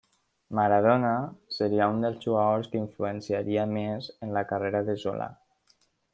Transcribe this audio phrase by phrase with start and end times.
[0.59, 1.11] Maradona
[1.57, 5.31] seria un dels jugadors que influenciaria més en la carrera de Zola.